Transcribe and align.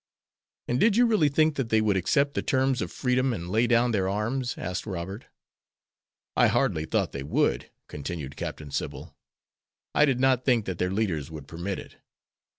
'""And 0.67 0.79
did 0.79 0.97
you 0.97 1.05
really 1.05 1.29
think 1.29 1.57
that 1.57 1.69
they 1.69 1.79
would 1.79 1.95
accept 1.95 2.33
the 2.33 2.41
terms 2.41 2.81
of 2.81 2.91
freedom 2.91 3.33
and 3.33 3.51
lay 3.51 3.67
down 3.67 3.91
their 3.91 4.09
arms?" 4.09 4.57
asked 4.57 4.87
Robert. 4.87 5.25
"I 6.35 6.47
hardly 6.47 6.85
thought 6.85 7.11
they 7.11 7.21
would," 7.21 7.69
continued 7.87 8.35
Captain 8.35 8.71
Sybil. 8.71 9.15
"I 9.93 10.05
did 10.05 10.19
not 10.19 10.43
think 10.43 10.65
that 10.65 10.79
their 10.79 10.89
leaders 10.89 11.29
would 11.29 11.47
permit 11.47 11.77
it. 11.77 11.97